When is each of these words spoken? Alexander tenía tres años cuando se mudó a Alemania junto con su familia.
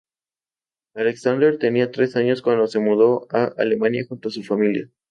Alexander 0.95 1.59
tenía 1.59 1.91
tres 1.91 2.15
años 2.15 2.41
cuando 2.41 2.65
se 2.65 2.79
mudó 2.79 3.27
a 3.29 3.53
Alemania 3.59 4.03
junto 4.09 4.29
con 4.29 4.31
su 4.31 4.41
familia. 4.41 4.89